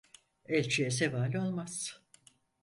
[0.45, 2.01] Elçiye zeval olmaz.